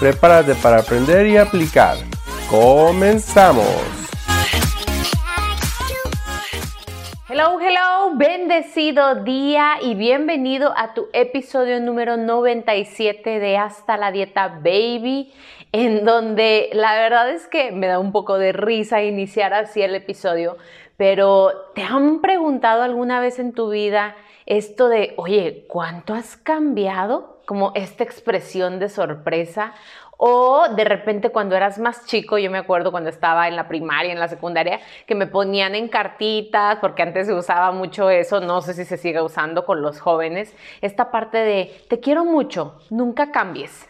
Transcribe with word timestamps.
Prepárate 0.00 0.56
para 0.56 0.78
aprender 0.78 1.24
y 1.26 1.36
aplicar. 1.36 1.96
¡Comenzamos! 2.50 3.64
Hello, 7.28 7.60
hello, 7.60 8.16
bendecido 8.16 9.22
día 9.22 9.74
y 9.80 9.94
bienvenido 9.94 10.74
a 10.76 10.94
tu 10.94 11.06
episodio 11.12 11.80
número 11.80 12.16
97 12.16 13.38
de 13.38 13.56
Hasta 13.56 13.96
la 13.96 14.10
Dieta 14.10 14.48
Baby, 14.48 15.32
en 15.70 16.04
donde 16.04 16.70
la 16.72 16.96
verdad 16.96 17.30
es 17.30 17.46
que 17.46 17.70
me 17.70 17.86
da 17.86 18.00
un 18.00 18.10
poco 18.10 18.36
de 18.36 18.52
risa 18.52 19.02
iniciar 19.02 19.54
así 19.54 19.80
el 19.80 19.94
episodio, 19.94 20.56
pero 20.96 21.70
¿te 21.74 21.82
han 21.82 22.20
preguntado 22.20 22.82
alguna 22.82 23.20
vez 23.20 23.38
en 23.38 23.52
tu 23.52 23.70
vida 23.70 24.16
esto 24.44 24.88
de, 24.88 25.14
oye, 25.16 25.66
¿cuánto 25.68 26.14
has 26.14 26.36
cambiado? 26.36 27.33
Como 27.46 27.72
esta 27.74 28.04
expresión 28.04 28.78
de 28.78 28.88
sorpresa. 28.88 29.74
O 30.16 30.68
de 30.68 30.84
repente 30.84 31.30
cuando 31.30 31.56
eras 31.56 31.78
más 31.78 32.06
chico, 32.06 32.38
yo 32.38 32.50
me 32.50 32.58
acuerdo 32.58 32.92
cuando 32.92 33.10
estaba 33.10 33.48
en 33.48 33.56
la 33.56 33.66
primaria, 33.66 34.12
en 34.12 34.20
la 34.20 34.28
secundaria, 34.28 34.80
que 35.06 35.14
me 35.14 35.26
ponían 35.26 35.74
en 35.74 35.88
cartitas, 35.88 36.78
porque 36.80 37.02
antes 37.02 37.26
se 37.26 37.34
usaba 37.34 37.72
mucho 37.72 38.10
eso, 38.10 38.40
no 38.40 38.60
sé 38.60 38.74
si 38.74 38.84
se 38.84 38.96
sigue 38.96 39.20
usando 39.20 39.64
con 39.64 39.82
los 39.82 40.00
jóvenes, 40.00 40.54
esta 40.82 41.10
parte 41.10 41.38
de 41.38 41.84
te 41.88 41.98
quiero 41.98 42.24
mucho, 42.24 42.78
nunca 42.90 43.32
cambies. 43.32 43.88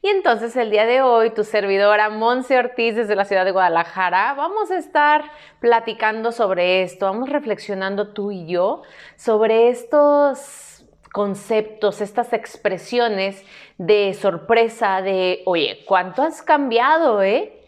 Y 0.00 0.08
entonces 0.08 0.56
el 0.56 0.70
día 0.70 0.86
de 0.86 1.02
hoy, 1.02 1.30
tu 1.30 1.44
servidora 1.44 2.08
Monse 2.08 2.58
Ortiz 2.58 2.94
desde 2.94 3.16
la 3.16 3.24
ciudad 3.24 3.44
de 3.44 3.52
Guadalajara, 3.52 4.34
vamos 4.34 4.70
a 4.70 4.76
estar 4.76 5.24
platicando 5.60 6.32
sobre 6.32 6.82
esto, 6.82 7.06
vamos 7.06 7.28
reflexionando 7.30 8.12
tú 8.12 8.30
y 8.30 8.46
yo 8.46 8.82
sobre 9.16 9.68
estos 9.68 10.71
conceptos, 11.12 12.00
estas 12.00 12.32
expresiones 12.32 13.44
de 13.78 14.14
sorpresa, 14.14 15.02
de, 15.02 15.42
oye, 15.44 15.84
¿cuánto 15.86 16.22
has 16.22 16.42
cambiado, 16.42 17.22
eh? 17.22 17.58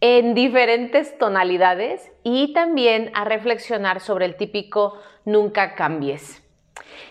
En 0.00 0.34
diferentes 0.34 1.16
tonalidades 1.18 2.10
y 2.22 2.52
también 2.52 3.10
a 3.14 3.24
reflexionar 3.24 4.00
sobre 4.00 4.24
el 4.24 4.36
típico 4.36 4.98
nunca 5.24 5.74
cambies. 5.74 6.42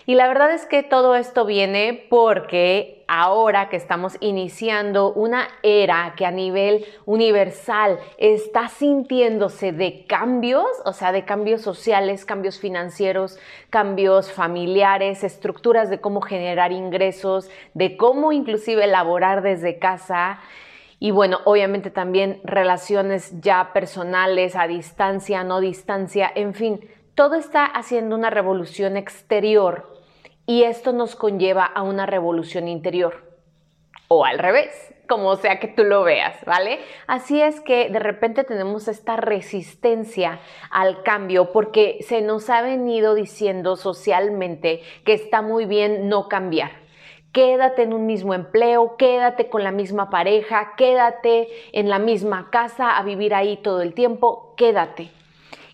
Y 0.06 0.14
la 0.14 0.28
verdad 0.28 0.52
es 0.52 0.66
que 0.66 0.82
todo 0.82 1.14
esto 1.14 1.44
viene 1.44 2.06
porque 2.08 3.00
ahora 3.06 3.68
que 3.68 3.76
estamos 3.76 4.16
iniciando 4.20 5.12
una 5.12 5.48
era 5.64 6.14
que 6.16 6.24
a 6.24 6.30
nivel 6.30 6.86
universal 7.06 7.98
está 8.18 8.68
sintiéndose 8.68 9.72
de 9.72 10.06
cambios, 10.06 10.66
o 10.84 10.92
sea, 10.92 11.10
de 11.10 11.24
cambios 11.24 11.60
sociales, 11.60 12.24
cambios 12.24 12.60
financieros, 12.60 13.38
cambios 13.68 14.30
familiares, 14.30 15.24
estructuras 15.24 15.90
de 15.90 16.00
cómo 16.00 16.20
generar 16.20 16.70
ingresos, 16.70 17.50
de 17.74 17.96
cómo 17.96 18.30
inclusive 18.30 18.84
elaborar 18.84 19.42
desde 19.42 19.78
casa. 19.78 20.38
Y 21.00 21.10
bueno, 21.10 21.40
obviamente 21.46 21.90
también 21.90 22.40
relaciones 22.44 23.40
ya 23.40 23.72
personales, 23.72 24.54
a 24.54 24.68
distancia, 24.68 25.42
no 25.42 25.60
distancia, 25.60 26.30
en 26.34 26.54
fin, 26.54 26.80
todo 27.20 27.34
está 27.34 27.66
haciendo 27.66 28.16
una 28.16 28.30
revolución 28.30 28.96
exterior 28.96 29.92
y 30.46 30.62
esto 30.62 30.94
nos 30.94 31.16
conlleva 31.16 31.66
a 31.66 31.82
una 31.82 32.06
revolución 32.06 32.66
interior. 32.66 33.36
O 34.08 34.24
al 34.24 34.38
revés, 34.38 34.70
como 35.06 35.36
sea 35.36 35.60
que 35.60 35.68
tú 35.68 35.84
lo 35.84 36.02
veas, 36.02 36.42
¿vale? 36.46 36.78
Así 37.06 37.42
es 37.42 37.60
que 37.60 37.90
de 37.90 37.98
repente 37.98 38.42
tenemos 38.42 38.88
esta 38.88 39.16
resistencia 39.16 40.40
al 40.70 41.02
cambio 41.02 41.52
porque 41.52 41.98
se 42.08 42.22
nos 42.22 42.48
ha 42.48 42.62
venido 42.62 43.14
diciendo 43.14 43.76
socialmente 43.76 44.80
que 45.04 45.12
está 45.12 45.42
muy 45.42 45.66
bien 45.66 46.08
no 46.08 46.26
cambiar. 46.26 46.70
Quédate 47.32 47.82
en 47.82 47.92
un 47.92 48.06
mismo 48.06 48.32
empleo, 48.32 48.96
quédate 48.96 49.50
con 49.50 49.62
la 49.62 49.72
misma 49.72 50.08
pareja, 50.08 50.72
quédate 50.78 51.48
en 51.72 51.90
la 51.90 51.98
misma 51.98 52.48
casa 52.48 52.96
a 52.96 53.02
vivir 53.02 53.34
ahí 53.34 53.58
todo 53.58 53.82
el 53.82 53.92
tiempo, 53.92 54.54
quédate. 54.56 55.19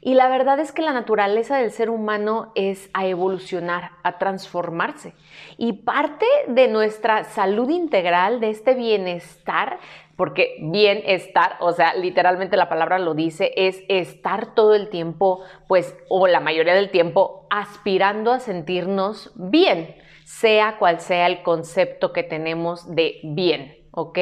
Y 0.00 0.14
la 0.14 0.28
verdad 0.28 0.58
es 0.60 0.72
que 0.72 0.82
la 0.82 0.92
naturaleza 0.92 1.56
del 1.56 1.70
ser 1.70 1.90
humano 1.90 2.52
es 2.54 2.90
a 2.92 3.06
evolucionar, 3.06 3.92
a 4.02 4.18
transformarse. 4.18 5.14
Y 5.56 5.84
parte 5.84 6.26
de 6.48 6.68
nuestra 6.68 7.24
salud 7.24 7.70
integral, 7.70 8.40
de 8.40 8.50
este 8.50 8.74
bienestar, 8.74 9.78
porque 10.16 10.56
bienestar, 10.60 11.56
o 11.60 11.72
sea, 11.72 11.94
literalmente 11.94 12.56
la 12.56 12.68
palabra 12.68 12.98
lo 12.98 13.14
dice, 13.14 13.52
es 13.56 13.82
estar 13.88 14.54
todo 14.54 14.74
el 14.74 14.88
tiempo, 14.88 15.42
pues, 15.68 15.94
o 16.08 16.26
la 16.26 16.40
mayoría 16.40 16.74
del 16.74 16.90
tiempo, 16.90 17.46
aspirando 17.50 18.32
a 18.32 18.40
sentirnos 18.40 19.32
bien, 19.34 19.94
sea 20.24 20.78
cual 20.78 21.00
sea 21.00 21.26
el 21.26 21.42
concepto 21.42 22.12
que 22.12 22.22
tenemos 22.22 22.94
de 22.94 23.20
bien, 23.22 23.76
¿ok? 23.92 24.18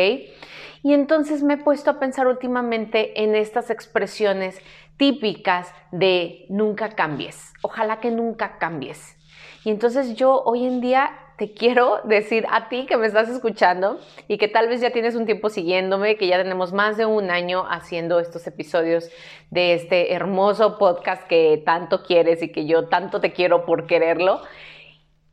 Y 0.83 0.93
entonces 0.93 1.43
me 1.43 1.55
he 1.55 1.56
puesto 1.56 1.91
a 1.91 1.99
pensar 1.99 2.27
últimamente 2.27 3.23
en 3.23 3.35
estas 3.35 3.71
expresiones 3.71 4.61
típicas 4.97 5.72
de 5.91 6.47
nunca 6.49 6.91
cambies. 6.91 7.53
Ojalá 7.62 8.00
que 8.00 8.10
nunca 8.10 8.59
cambies. 8.59 9.16
Y 9.65 9.71
entonces 9.71 10.15
yo 10.15 10.43
hoy 10.44 10.66
en 10.66 10.81
día 10.81 11.10
te 11.37 11.53
quiero 11.53 12.00
decir 12.05 12.47
a 12.50 12.69
ti 12.69 12.87
que 12.87 12.97
me 12.97 13.06
estás 13.06 13.28
escuchando 13.28 13.99
y 14.28 14.38
que 14.38 14.49
tal 14.49 14.69
vez 14.69 14.81
ya 14.81 14.91
tienes 14.91 15.15
un 15.15 15.27
tiempo 15.27 15.49
siguiéndome, 15.49 16.16
que 16.16 16.27
ya 16.27 16.37
tenemos 16.37 16.72
más 16.72 16.97
de 16.97 17.06
un 17.06 17.31
año 17.31 17.65
haciendo 17.69 18.21
estos 18.21 18.47
episodios 18.47 19.10
de 19.50 19.75
este 19.75 20.12
hermoso 20.12 20.78
podcast 20.78 21.26
que 21.26 21.62
tanto 21.65 22.03
quieres 22.03 22.43
y 22.43 22.53
que 22.53 22.66
yo 22.66 22.88
tanto 22.88 23.21
te 23.21 23.32
quiero 23.32 23.65
por 23.65 23.87
quererlo, 23.87 24.41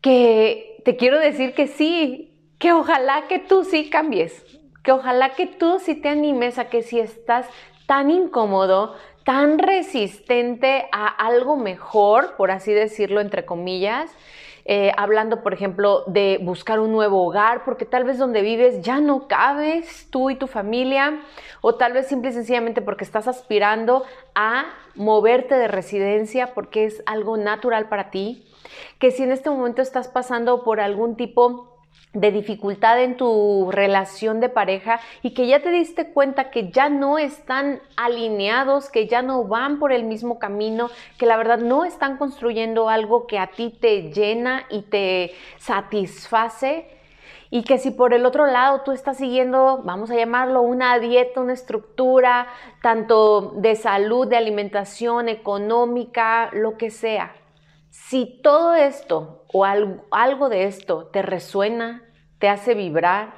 que 0.01 0.81
te 0.83 0.95
quiero 0.95 1.19
decir 1.19 1.53
que 1.53 1.67
sí, 1.67 2.31
que 2.57 2.73
ojalá 2.73 3.27
que 3.27 3.39
tú 3.39 3.63
sí 3.63 3.89
cambies, 3.89 4.45
que 4.83 4.91
ojalá 4.91 5.31
que 5.31 5.45
tú 5.45 5.79
sí 5.79 5.95
te 5.95 6.09
animes 6.09 6.57
a 6.57 6.69
que 6.69 6.81
si 6.81 6.99
estás 6.99 7.47
tan 7.85 8.09
incómodo, 8.09 8.95
tan 9.23 9.59
resistente 9.59 10.87
a 10.91 11.07
algo 11.07 11.55
mejor, 11.55 12.35
por 12.35 12.51
así 12.51 12.73
decirlo, 12.73 13.21
entre 13.21 13.45
comillas, 13.45 14.11
eh, 14.65 14.91
hablando, 14.95 15.41
por 15.41 15.53
ejemplo, 15.53 16.03
de 16.07 16.39
buscar 16.41 16.79
un 16.79 16.91
nuevo 16.91 17.25
hogar, 17.25 17.63
porque 17.63 17.85
tal 17.85 18.03
vez 18.03 18.17
donde 18.17 18.41
vives 18.41 18.81
ya 18.81 18.99
no 18.99 19.27
cabes 19.27 20.07
tú 20.11 20.29
y 20.29 20.35
tu 20.35 20.47
familia, 20.47 21.21
o 21.61 21.75
tal 21.75 21.93
vez 21.93 22.07
simple 22.07 22.29
y 22.29 22.33
sencillamente 22.33 22.81
porque 22.81 23.03
estás 23.03 23.27
aspirando 23.27 24.03
a 24.35 24.65
moverte 24.95 25.55
de 25.55 25.67
residencia 25.67 26.53
porque 26.53 26.85
es 26.85 27.01
algo 27.05 27.37
natural 27.37 27.89
para 27.89 28.11
ti, 28.11 28.45
que 28.99 29.11
si 29.11 29.23
en 29.23 29.31
este 29.31 29.49
momento 29.49 29.81
estás 29.81 30.07
pasando 30.07 30.63
por 30.63 30.79
algún 30.79 31.15
tipo 31.15 31.80
de 32.13 32.31
dificultad 32.31 33.01
en 33.01 33.15
tu 33.15 33.69
relación 33.71 34.41
de 34.41 34.49
pareja 34.49 34.99
y 35.21 35.33
que 35.33 35.47
ya 35.47 35.61
te 35.61 35.69
diste 35.69 36.11
cuenta 36.11 36.51
que 36.51 36.69
ya 36.69 36.89
no 36.89 37.17
están 37.17 37.81
alineados, 37.95 38.89
que 38.89 39.07
ya 39.07 39.21
no 39.21 39.45
van 39.45 39.79
por 39.79 39.93
el 39.93 40.03
mismo 40.03 40.37
camino, 40.37 40.89
que 41.17 41.25
la 41.25 41.37
verdad 41.37 41.59
no 41.59 41.85
están 41.85 42.17
construyendo 42.17 42.89
algo 42.89 43.27
que 43.27 43.39
a 43.39 43.47
ti 43.47 43.69
te 43.79 44.11
llena 44.11 44.65
y 44.69 44.81
te 44.83 45.31
satisface. 45.57 46.89
Y 47.53 47.63
que 47.63 47.77
si 47.77 47.91
por 47.91 48.13
el 48.13 48.25
otro 48.25 48.45
lado 48.45 48.81
tú 48.85 48.93
estás 48.93 49.17
siguiendo, 49.17 49.81
vamos 49.83 50.09
a 50.09 50.15
llamarlo, 50.15 50.61
una 50.61 50.97
dieta, 50.99 51.41
una 51.41 51.51
estructura, 51.51 52.47
tanto 52.81 53.51
de 53.57 53.75
salud, 53.75 54.25
de 54.25 54.37
alimentación, 54.37 55.27
económica, 55.27 56.49
lo 56.53 56.77
que 56.77 56.91
sea, 56.91 57.35
si 57.89 58.39
todo 58.41 58.73
esto 58.73 59.40
o 59.53 59.65
algo, 59.65 60.49
de 60.49 60.65
esto 60.65 61.07
te 61.07 61.21
resuena, 61.21 62.03
te 62.39 62.49
hace 62.49 62.73
vibrar 62.73 63.33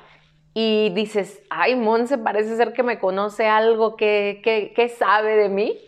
y 0.54 0.89
dices, 0.92 1.42
ay, 1.50 1.75
Monse, 1.75 2.18
parece 2.18 2.56
ser 2.56 2.74
que 2.74 2.83
me 2.83 3.00
conoce 3.00 3.48
algo 3.48 3.95
que, 3.95 4.42
que 4.75 4.89
sabe 4.89 5.36
de 5.36 5.50
mí, 5.50 5.80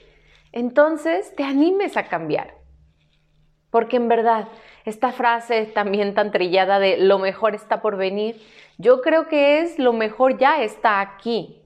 entonces 0.51 1.36
te 1.36 1.44
animes 1.44 1.98
a 1.98 2.07
cambiar. 2.07 2.56
Porque 3.69 3.98
en 3.98 4.07
verdad, 4.07 4.48
esta 4.86 5.12
frase 5.12 5.66
también 5.66 6.13
tan 6.13 6.31
trillada 6.31 6.80
de 6.80 6.98
lo 6.98 7.19
mejor 7.19 7.56
está 7.56 7.81
por 7.81 7.98
venir, 7.98 8.42
yo 8.77 9.01
creo 9.01 9.27
que 9.27 9.62
es 9.62 9.80
lo 9.80 9.94
mejor 9.94 10.38
ya 10.38 10.63
está 10.63 11.01
aquí 11.01 11.62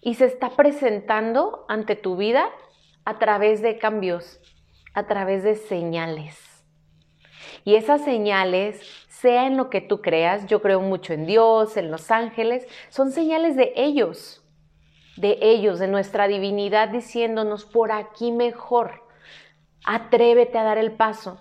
y 0.00 0.14
se 0.14 0.26
está 0.26 0.50
presentando 0.50 1.64
ante 1.68 1.96
tu 1.96 2.16
vida 2.16 2.46
a 3.04 3.18
través 3.18 3.62
de 3.62 3.78
cambios 3.78 4.40
a 4.94 5.06
través 5.06 5.42
de 5.42 5.56
señales. 5.56 6.51
Y 7.64 7.76
esas 7.76 8.04
señales, 8.04 8.80
sea 9.08 9.46
en 9.46 9.56
lo 9.56 9.70
que 9.70 9.80
tú 9.80 10.00
creas, 10.00 10.46
yo 10.46 10.60
creo 10.62 10.80
mucho 10.80 11.12
en 11.12 11.26
Dios, 11.26 11.76
en 11.76 11.90
los 11.90 12.10
ángeles, 12.10 12.66
son 12.88 13.12
señales 13.12 13.56
de 13.56 13.72
ellos. 13.76 14.38
de 15.16 15.38
ellos, 15.42 15.78
de 15.78 15.88
nuestra 15.88 16.26
divinidad, 16.26 16.88
diciéndonos 16.88 17.66
por 17.66 17.92
aquí 17.92 18.32
mejor. 18.32 19.02
Atrévete 19.84 20.56
a 20.58 20.64
dar 20.64 20.78
el 20.78 20.92
paso. 20.92 21.38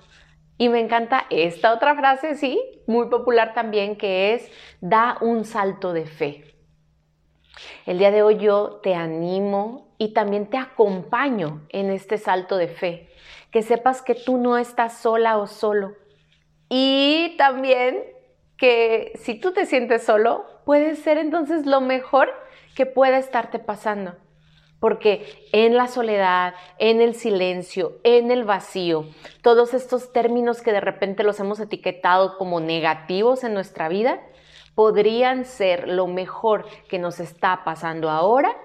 Y 0.57 0.69
me 0.69 0.79
encanta 0.79 1.25
esta 1.29 1.73
otra 1.73 1.95
frase, 1.95 2.35
sí, 2.35 2.61
muy 2.85 3.07
popular 3.07 3.53
también, 3.53 3.95
que 3.95 4.33
es, 4.33 4.51
da 4.81 5.17
un 5.21 5.45
salto 5.45 5.93
de 5.93 6.05
fe. 6.05 6.55
El 7.85 7.97
día 7.97 8.11
de 8.11 8.23
hoy 8.23 8.37
yo 8.37 8.79
te 8.83 8.93
animo 8.93 9.95
y 9.97 10.13
también 10.13 10.49
te 10.49 10.57
acompaño 10.57 11.65
en 11.69 11.89
este 11.89 12.17
salto 12.17 12.57
de 12.57 12.67
fe. 12.67 13.09
Que 13.51 13.61
sepas 13.61 14.01
que 14.01 14.15
tú 14.15 14.37
no 14.37 14.57
estás 14.57 14.97
sola 14.97 15.37
o 15.37 15.47
solo. 15.47 15.93
Y 16.73 17.35
también 17.37 18.01
que 18.55 19.11
si 19.15 19.35
tú 19.35 19.51
te 19.51 19.65
sientes 19.65 20.03
solo, 20.05 20.45
puede 20.63 20.95
ser 20.95 21.17
entonces 21.17 21.65
lo 21.65 21.81
mejor 21.81 22.29
que 22.77 22.85
pueda 22.85 23.17
estarte 23.17 23.59
pasando. 23.59 24.15
Porque 24.79 25.49
en 25.51 25.75
la 25.75 25.87
soledad, 25.89 26.53
en 26.79 27.01
el 27.01 27.13
silencio, 27.13 27.97
en 28.05 28.31
el 28.31 28.45
vacío, 28.45 29.05
todos 29.43 29.73
estos 29.73 30.13
términos 30.13 30.61
que 30.61 30.71
de 30.71 30.79
repente 30.79 31.25
los 31.25 31.41
hemos 31.41 31.59
etiquetado 31.59 32.37
como 32.37 32.61
negativos 32.61 33.43
en 33.43 33.53
nuestra 33.53 33.89
vida, 33.89 34.21
podrían 34.73 35.43
ser 35.43 35.89
lo 35.89 36.07
mejor 36.07 36.65
que 36.87 36.99
nos 36.99 37.19
está 37.19 37.65
pasando 37.65 38.09
ahora 38.09 38.55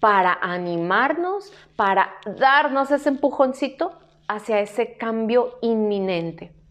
para 0.00 0.36
animarnos, 0.42 1.52
para 1.76 2.16
darnos 2.36 2.90
ese 2.90 3.10
empujoncito 3.10 3.96
hacia 4.26 4.58
ese 4.58 4.96
cambio 4.96 5.56
inminente. 5.62 6.63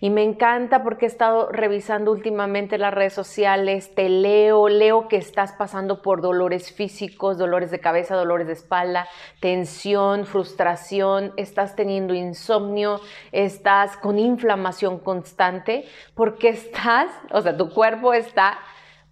Y 0.00 0.10
me 0.10 0.22
encanta 0.22 0.82
porque 0.82 1.06
he 1.06 1.08
estado 1.08 1.50
revisando 1.50 2.12
últimamente 2.12 2.78
las 2.78 2.94
redes 2.94 3.12
sociales, 3.12 3.94
te 3.94 4.08
leo, 4.08 4.68
leo 4.68 5.08
que 5.08 5.16
estás 5.16 5.52
pasando 5.52 6.02
por 6.02 6.20
dolores 6.20 6.72
físicos, 6.72 7.38
dolores 7.38 7.70
de 7.70 7.80
cabeza, 7.80 8.16
dolores 8.16 8.46
de 8.46 8.52
espalda, 8.52 9.08
tensión, 9.40 10.26
frustración, 10.26 11.32
estás 11.36 11.76
teniendo 11.76 12.14
insomnio, 12.14 13.00
estás 13.32 13.96
con 13.96 14.18
inflamación 14.18 14.98
constante, 14.98 15.84
porque 16.14 16.48
estás, 16.48 17.10
o 17.32 17.40
sea, 17.40 17.56
tu 17.56 17.70
cuerpo 17.70 18.14
está 18.14 18.58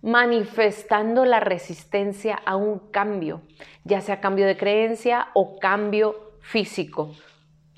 manifestando 0.02 1.24
la 1.24 1.40
resistencia 1.40 2.40
a 2.44 2.56
un 2.56 2.78
cambio, 2.78 3.42
ya 3.84 4.00
sea 4.00 4.20
cambio 4.20 4.46
de 4.46 4.56
creencia 4.56 5.28
o 5.34 5.58
cambio 5.58 6.32
físico, 6.40 7.14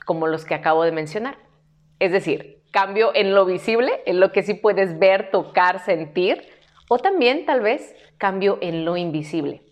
como 0.05 0.27
los 0.27 0.45
que 0.45 0.55
acabo 0.55 0.85
de 0.85 0.93
mencionar. 0.93 1.39
Es 1.99 2.13
decir, 2.13 2.58
cambio 2.79 3.11
en 3.13 3.35
lo 3.35 3.45
visible, 3.45 3.91
en 4.07 4.21
lo 4.21 4.31
que 4.31 4.45
sí 4.45 4.55
puedes 4.55 5.01
ver, 5.01 5.33
tocar, 5.33 5.85
sentir, 5.85 6.49
o 6.89 7.01
también 7.01 7.45
tal 7.45 7.61
vez 7.61 7.97
cambio 8.19 8.57
en 8.61 8.85
lo 8.85 8.97
invisible, 8.97 9.63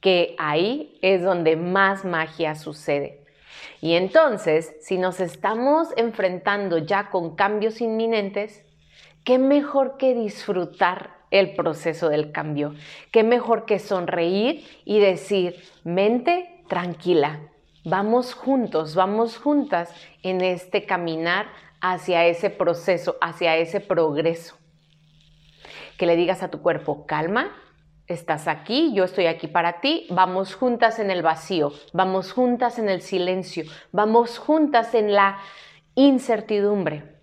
que 0.00 0.36
ahí 0.38 1.00
es 1.02 1.24
donde 1.24 1.56
más 1.56 2.04
magia 2.04 2.54
sucede. 2.54 3.24
Y 3.80 3.94
entonces, 3.94 4.76
si 4.80 4.98
nos 4.98 5.18
estamos 5.18 5.88
enfrentando 5.96 6.78
ya 6.78 7.10
con 7.10 7.34
cambios 7.34 7.80
inminentes, 7.80 8.64
¿qué 9.24 9.38
mejor 9.40 9.96
que 9.96 10.14
disfrutar 10.14 11.16
el 11.32 11.56
proceso 11.56 12.08
del 12.08 12.30
cambio? 12.30 12.76
¿Qué 13.10 13.24
mejor 13.24 13.64
que 13.64 13.80
sonreír 13.80 14.64
y 14.84 15.00
decir, 15.00 15.56
mente 15.82 16.62
tranquila, 16.68 17.40
vamos 17.84 18.34
juntos, 18.34 18.94
vamos 18.94 19.38
juntas 19.38 19.92
en 20.22 20.40
este 20.40 20.86
caminar 20.86 21.48
hacia 21.80 22.26
ese 22.26 22.50
proceso, 22.50 23.16
hacia 23.20 23.56
ese 23.56 23.80
progreso. 23.80 24.56
Que 25.96 26.06
le 26.06 26.16
digas 26.16 26.42
a 26.42 26.50
tu 26.50 26.62
cuerpo, 26.62 27.06
calma, 27.06 27.50
estás 28.06 28.48
aquí, 28.48 28.92
yo 28.94 29.04
estoy 29.04 29.26
aquí 29.26 29.48
para 29.48 29.80
ti, 29.80 30.06
vamos 30.10 30.54
juntas 30.54 30.98
en 30.98 31.10
el 31.10 31.22
vacío, 31.22 31.72
vamos 31.92 32.32
juntas 32.32 32.78
en 32.78 32.88
el 32.88 33.02
silencio, 33.02 33.64
vamos 33.92 34.38
juntas 34.38 34.94
en 34.94 35.12
la 35.12 35.38
incertidumbre, 35.94 37.20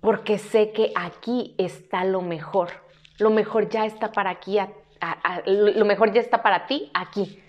porque 0.00 0.38
sé 0.38 0.72
que 0.72 0.92
aquí 0.94 1.54
está 1.58 2.04
lo 2.04 2.22
mejor, 2.22 2.70
lo 3.18 3.30
mejor 3.30 3.68
ya 3.68 3.84
está 3.84 4.10
para 4.12 4.30
aquí, 4.30 4.58
lo 5.46 5.84
mejor 5.84 6.12
ya 6.12 6.20
está 6.20 6.42
para 6.42 6.66
ti 6.66 6.90
aquí. 6.94 7.40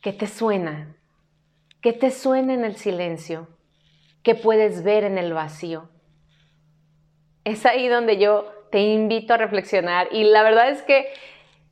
¿Qué 0.00 0.12
te 0.12 0.28
suena? 0.28 0.94
¿Qué 1.86 1.92
te 1.92 2.10
suena 2.10 2.52
en 2.52 2.64
el 2.64 2.74
silencio? 2.74 3.46
¿Qué 4.24 4.34
puedes 4.34 4.82
ver 4.82 5.04
en 5.04 5.18
el 5.18 5.32
vacío? 5.32 5.88
Es 7.44 7.64
ahí 7.64 7.86
donde 7.86 8.18
yo 8.18 8.50
te 8.72 8.80
invito 8.80 9.34
a 9.34 9.36
reflexionar 9.36 10.08
y 10.10 10.24
la 10.24 10.42
verdad 10.42 10.68
es 10.68 10.82
que 10.82 11.06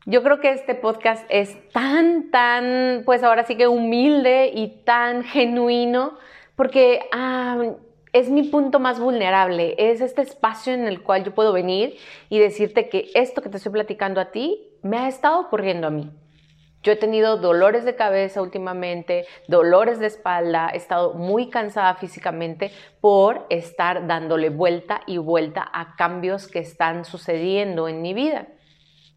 yo 0.06 0.22
creo 0.22 0.38
que 0.38 0.52
este 0.52 0.76
podcast 0.76 1.26
es 1.30 1.56
tan, 1.70 2.30
tan, 2.30 3.02
pues 3.04 3.24
ahora 3.24 3.42
sí 3.42 3.56
que 3.56 3.66
humilde 3.66 4.52
y 4.54 4.84
tan 4.84 5.24
genuino 5.24 6.16
porque 6.54 7.00
ah, 7.10 7.72
es 8.12 8.30
mi 8.30 8.44
punto 8.44 8.78
más 8.78 9.00
vulnerable, 9.00 9.74
es 9.78 10.00
este 10.00 10.22
espacio 10.22 10.74
en 10.74 10.86
el 10.86 11.02
cual 11.02 11.24
yo 11.24 11.34
puedo 11.34 11.52
venir 11.52 11.96
y 12.28 12.38
decirte 12.38 12.88
que 12.88 13.10
esto 13.14 13.42
que 13.42 13.48
te 13.48 13.56
estoy 13.56 13.72
platicando 13.72 14.20
a 14.20 14.30
ti 14.30 14.68
me 14.80 14.96
ha 14.96 15.08
estado 15.08 15.40
ocurriendo 15.40 15.88
a 15.88 15.90
mí. 15.90 16.08
Yo 16.84 16.92
he 16.92 16.96
tenido 16.96 17.38
dolores 17.38 17.84
de 17.84 17.96
cabeza 17.96 18.42
últimamente, 18.42 19.26
dolores 19.48 19.98
de 19.98 20.06
espalda, 20.06 20.70
he 20.72 20.76
estado 20.76 21.14
muy 21.14 21.48
cansada 21.48 21.94
físicamente 21.94 22.70
por 23.00 23.46
estar 23.48 24.06
dándole 24.06 24.50
vuelta 24.50 25.00
y 25.06 25.16
vuelta 25.16 25.68
a 25.72 25.96
cambios 25.96 26.46
que 26.46 26.58
están 26.60 27.04
sucediendo 27.04 27.88
en 27.88 28.02
mi 28.02 28.12
vida. 28.14 28.48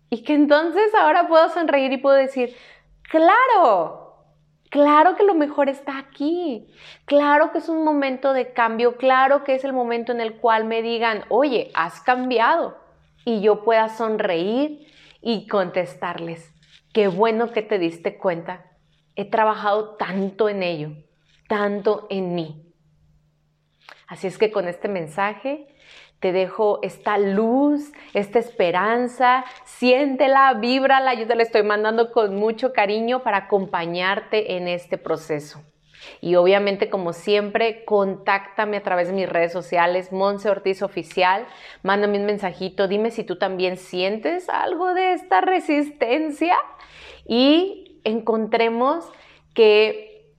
Y 0.10 0.24
que 0.24 0.34
entonces 0.34 0.96
ahora 0.96 1.28
puedo 1.28 1.50
sonreír 1.50 1.92
y 1.92 1.98
puedo 1.98 2.16
decir, 2.16 2.56
claro, 3.04 4.08
Claro 4.70 5.16
que 5.16 5.24
lo 5.24 5.34
mejor 5.34 5.70
está 5.70 5.98
aquí. 5.98 6.68
Claro 7.06 7.52
que 7.52 7.60
es 7.60 7.70
un 7.70 7.86
momento 7.86 8.34
de 8.34 8.52
cambio. 8.52 8.98
Claro 8.98 9.44
que 9.44 9.56
es 9.56 9.64
el 9.64 9.72
momento 9.72 10.12
en 10.12 10.20
el 10.20 10.36
cual 10.36 10.66
me 10.66 10.82
digan, 10.82 11.24
oye, 11.30 11.72
has 11.74 12.02
cambiado. 12.02 12.78
Y 13.24 13.42
yo 13.42 13.64
pueda 13.64 13.90
sonreír 13.90 14.88
y 15.22 15.48
contestarles, 15.48 16.54
Qué 16.98 17.08
bueno 17.08 17.52
que 17.52 17.62
te 17.62 17.78
diste 17.78 18.18
cuenta. 18.18 18.66
He 19.16 19.30
trabajado 19.30 19.98
tanto 19.98 20.50
en 20.50 20.64
ello, 20.64 20.94
tanto 21.48 22.08
en 22.10 22.34
mí. 22.34 22.74
Así 24.08 24.26
es 24.26 24.40
que 24.40 24.50
con 24.50 24.68
este 24.68 24.88
mensaje 24.88 25.68
te 26.20 26.32
dejo 26.32 26.80
esta 26.82 27.20
luz, 27.20 27.92
esta 28.16 28.40
esperanza, 28.40 29.46
siéntela, 29.64 30.56
víbrala, 30.56 31.14
yo 31.14 31.28
te 31.28 31.36
la 31.36 31.44
estoy 31.44 31.62
mandando 31.62 32.12
con 32.12 32.36
mucho 32.36 32.74
cariño 32.74 33.22
para 33.22 33.38
acompañarte 33.46 34.56
en 34.56 34.68
este 34.68 34.98
proceso. 34.98 35.62
Y 36.22 36.36
obviamente, 36.36 36.90
como 36.90 37.14
siempre, 37.14 37.84
contáctame 37.86 38.78
a 38.78 38.84
través 38.84 39.08
de 39.08 39.14
mis 39.14 39.30
redes 39.30 39.52
sociales, 39.52 40.12
Monse 40.12 40.50
Ortiz 40.50 40.82
Oficial, 40.82 41.46
mándame 41.84 42.20
un 42.20 42.26
mensajito, 42.26 42.88
dime 42.88 43.12
si 43.12 43.24
tú 43.24 43.38
también 43.38 43.78
sientes 43.78 44.50
algo 44.50 44.94
de 44.94 45.14
esta 45.14 45.42
resistencia. 45.42 46.58
Y 47.26 48.00
encontremos 48.04 49.10
que 49.54 50.34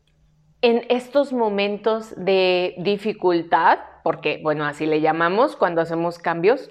en 0.62 0.84
estos 0.88 1.32
momentos 1.32 2.14
de 2.16 2.74
dificultad, 2.78 3.78
porque 4.02 4.40
bueno, 4.42 4.64
así 4.64 4.86
le 4.86 5.00
llamamos 5.00 5.56
cuando 5.56 5.80
hacemos 5.80 6.18
cambios, 6.18 6.70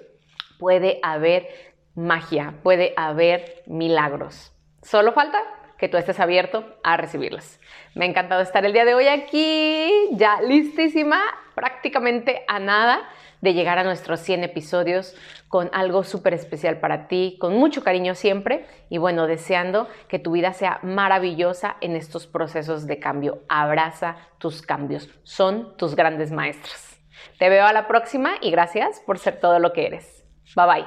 puede 0.58 0.98
haber 1.02 1.48
magia, 1.94 2.54
puede 2.62 2.92
haber 2.96 3.62
milagros. 3.66 4.52
Solo 4.82 5.12
falta 5.12 5.42
que 5.78 5.88
tú 5.88 5.96
estés 5.96 6.20
abierto 6.20 6.76
a 6.82 6.96
recibirlos. 6.96 7.58
Me 7.94 8.04
ha 8.04 8.08
encantado 8.08 8.42
estar 8.42 8.64
el 8.64 8.72
día 8.72 8.84
de 8.84 8.94
hoy 8.94 9.08
aquí, 9.08 9.90
ya 10.12 10.40
listísima, 10.42 11.22
prácticamente 11.54 12.44
a 12.48 12.58
nada 12.58 13.08
de 13.40 13.54
llegar 13.54 13.78
a 13.78 13.84
nuestros 13.84 14.20
100 14.20 14.44
episodios 14.44 15.14
con 15.48 15.70
algo 15.72 16.02
súper 16.02 16.34
especial 16.34 16.78
para 16.80 17.08
ti, 17.08 17.36
con 17.40 17.54
mucho 17.54 17.82
cariño 17.82 18.14
siempre 18.14 18.66
y 18.90 18.98
bueno, 18.98 19.26
deseando 19.26 19.88
que 20.08 20.18
tu 20.18 20.32
vida 20.32 20.52
sea 20.52 20.80
maravillosa 20.82 21.76
en 21.80 21.96
estos 21.96 22.26
procesos 22.26 22.86
de 22.86 22.98
cambio. 22.98 23.42
Abraza 23.48 24.16
tus 24.38 24.62
cambios, 24.62 25.08
son 25.22 25.76
tus 25.76 25.94
grandes 25.94 26.32
maestros. 26.32 26.96
Te 27.38 27.48
veo 27.48 27.64
a 27.64 27.72
la 27.72 27.86
próxima 27.86 28.34
y 28.40 28.50
gracias 28.50 29.00
por 29.06 29.18
ser 29.18 29.40
todo 29.40 29.58
lo 29.58 29.72
que 29.72 29.86
eres. 29.86 30.24
Bye 30.54 30.84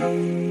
bye. 0.00 0.41